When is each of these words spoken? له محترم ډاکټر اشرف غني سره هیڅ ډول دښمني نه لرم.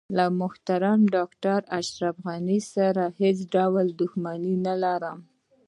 له 0.17 0.25
محترم 0.41 0.99
ډاکټر 1.15 1.59
اشرف 1.79 2.15
غني 2.25 2.59
سره 2.73 3.03
هیڅ 3.21 3.37
ډول 3.55 3.85
دښمني 4.01 4.55
نه 4.65 4.75
لرم. 4.83 5.19